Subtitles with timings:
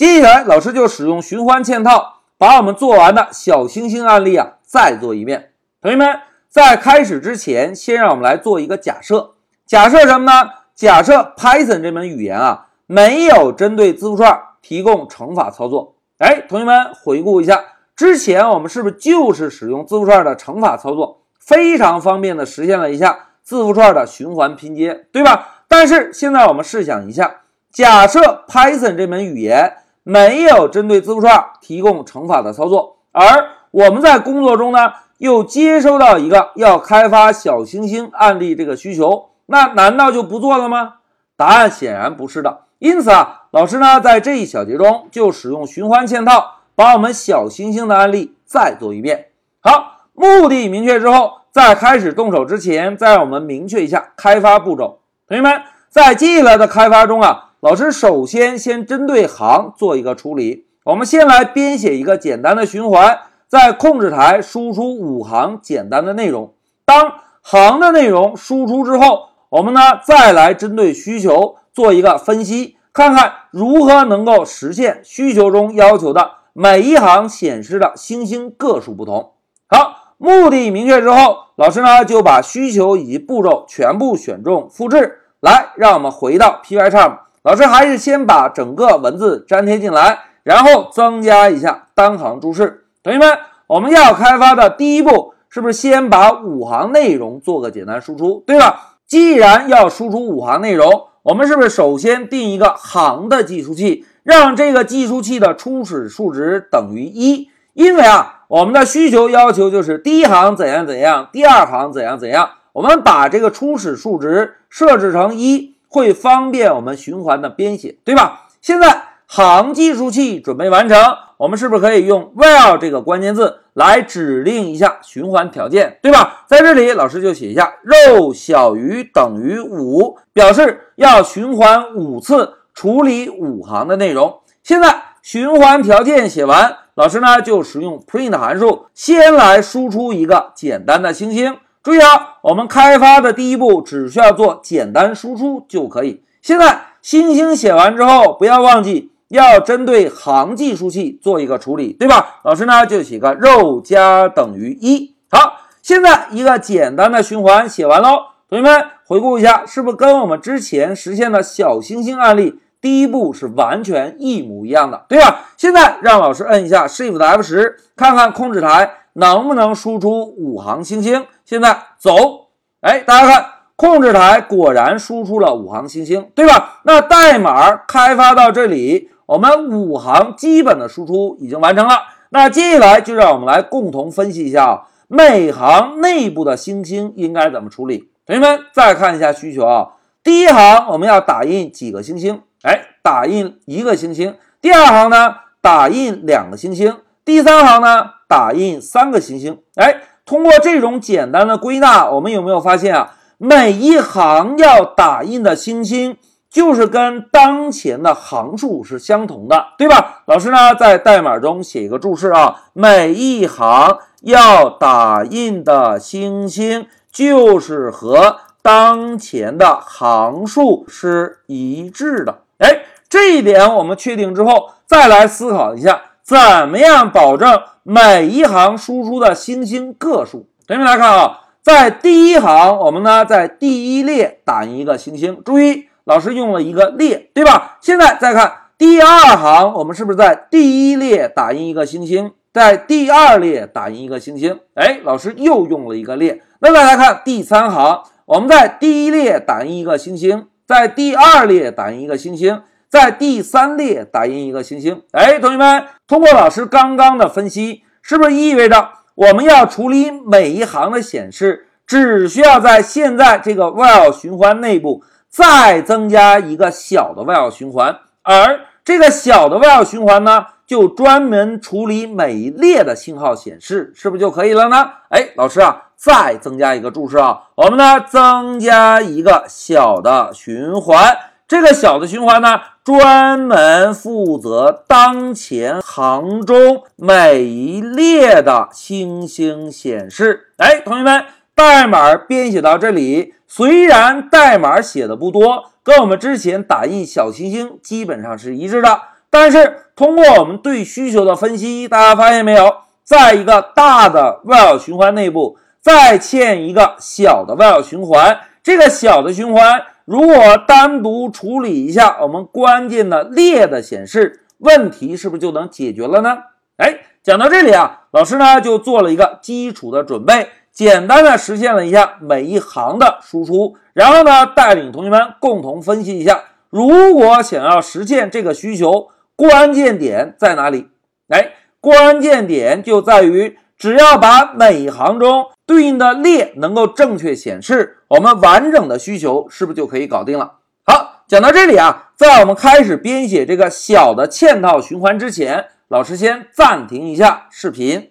[0.00, 5.50] 接下来，老师就使用循环嵌套，把我们做完的小星星案例啊再做一遍。
[5.82, 9.32] 同学们，在开始之前，先让我们来做一个假设。
[9.66, 10.48] 假设什么呢？
[10.74, 15.96] 假设 Python 这门语言啊没有针对字符串提供乘法操作。
[16.16, 17.62] 哎，同学们回顾一下，
[17.94, 25.64] 之前我们是不是就是使用字符串的乘法操作，非常方便的实现了一下字符串的循环拼接，对吧？
[25.68, 29.76] 但是现在我们试想一下，假设 Python 这门语言
[30.10, 33.22] 没有针对字符串提供乘法的操作，而
[33.70, 40.94] 我们在工作中呢又接收到一个要开发小星星案例这个需求，那难道就不做了吗？
[41.36, 42.62] 答案显然不是的。
[42.80, 49.26] 因此啊，老师呢在这一小节中就使用循环嵌套，把我们小星星的案例再做一遍。
[49.60, 54.98] 好，目的明确之后，在开始动手之前，再让我们明确一下开发步骤。
[55.28, 60.66] 同学们，在接下来的开发中啊，老师首先先针对行做一个处理。
[60.84, 66.54] 我们先来编写一个简单的循环，在控制台输出五行简单的内容。
[66.86, 67.12] 当
[67.42, 71.56] 行的内容输出之后，我们呢再来针对需求。
[71.72, 79.34] 做一个分析，看看如何能够实现需求中要求的每一行显示的星星个数不同。
[79.68, 85.20] 好，目的明确之后，老师呢就把需求以及步骤全部选中复制。
[85.40, 92.84] 来，让我们回到 Pycharm，老师还是先把整个文字粘贴进来，然后增加一下单行注释。
[93.02, 98.44] 同学们，我们要开发的第一步是不是先把五行内容做个简单输出？
[98.46, 98.98] 对吧？
[99.06, 101.06] 既然要输出五行内容。
[101.22, 107.50] 我们是不是首先定一个行的计数器，让这个计数器的初始数值等于一？
[107.74, 112.52] 因为啊，我们的需求要求就是第一行怎样怎样，第二行怎样怎样。
[112.72, 118.46] 我们把这个初始数值设置成一，会方便我们循环的编写，对吧？
[118.62, 120.96] 现在行计数器准备完成，
[121.36, 123.56] 我们是不是可以用 while 这个关键字？
[123.74, 126.44] 来指令一下循环条件，对吧？
[126.46, 134.40] 在这里，老师就写一下肉小于等于五，表示要循环五次，处理五行的内容。
[134.62, 141.56] 现在循环条件写完，老师呢就使用 print 函数，先来输出一个简单的星星。
[141.82, 146.22] 注意啊，我们开发的第一步只需要做简单输出就可以。
[146.42, 149.10] 现在星星写完之后，不要忘记。
[149.30, 152.40] 要针对行计数器做一个处理，对吧？
[152.42, 155.14] 老师呢就写个肉加等于一。
[155.30, 158.24] 好，现在一个简单的循环写完喽。
[158.48, 165.42] 同学们回顾一下，是不是跟我们之前实现的小星星案例第一步是完全一模一样的，对吧？
[165.56, 168.90] 现在让老师摁一下 Shift F 十，看看控制台
[169.20, 171.26] 能不能输出五行星星。
[171.44, 172.48] 现在走，
[172.80, 176.80] 哎，大家看，控制台果然输出了五行星星，对吧？
[176.84, 179.10] 那代码开发到这里。
[179.26, 181.94] 我们五行基本的输出已经完成了，
[182.30, 188.10] 那接下来就让我们来共同分析一下啊，每行内部的星星应该怎么处理。
[188.26, 189.90] 同学们再看一下需求啊，
[190.24, 192.42] 第一行我们要打印几个星星？
[192.62, 194.34] 哎，打印一个星星。
[194.60, 196.96] 第二行呢，打印两个星星。
[197.30, 199.60] 第三行呢，打印三个星星。
[199.76, 206.16] 哎，通过这种简单的归纳，我们有没有发现啊，每一行要打印的星星？
[206.50, 210.24] 就是跟当前的行数是相同的，对吧？
[210.26, 222.40] 老师呢，在代码中写一个注释啊，每一行要打印的星星就是和当前的行数是一致的。
[222.58, 230.46] 哎，这一点我们确定之后，再来思考一下，怎么样保证每一行输出的星星个数？
[230.64, 235.88] 同学们来看啊，在第一行，我们呢在第一列打印一个星星，注意。
[236.04, 237.78] 老师用了一个列，对吧？
[237.80, 244.60] 现在再看第二行，我们是不是在第一列打印一个星星，在第二列打印一个星星？
[244.74, 246.40] 哎，老师又用了一个列。
[246.60, 255.02] 那再来看第三行，我们在第一列打印一个星星，在第二列打印一个星星，在第三列打印一个星星。
[255.12, 265.04] 哎，同学们，通过老师刚刚的分析，是不是意味着我们要处理每一行的显示，只需要在现在这个 while 循环内部？
[265.28, 274.90] 再增加一个小的 while 循环，而这个小的 while 循环呢，就专门处理每一列的信号显示，是不是就可以了呢？
[275.10, 281.16] 哎，老师啊，再增加一个注释啊，我们呢增加一个小的循环，
[281.46, 290.52] 这个小的循环呢，专门负责当前行中每一列的星星显示。
[290.56, 291.24] 哎，同学们。
[291.52, 298.98] 代码编写到这里，虽然代码写的不多，跟我们之前打印小星星基本上是一致的，
[299.28, 316.36] 但是通过我们对需求的分析，大家发现没有，在一个大的 while 循环内部，再嵌一个小的 while 循环，这个小的循环如果单独处理一下我们关键的列的显示，问题是不是就能解决了呢？
[316.78, 320.48] 哎，讲到这里啊，老师呢就做了一个基础的准备。
[320.72, 330.88] 简单的实现了一下每一行的输出，然后呢，带领同学们共同分析一下，如果想要实现这个需求，关键点在哪里？
[331.28, 340.54] 哎，关键点就在于，只要把每一行中对应的列能够正确显示，我们完整的需求是不是就可以搞定了？
[340.84, 348.10] 好，讲到这里啊，在我们开始编写这个小的嵌套循环之前，老师先暂停一下视频。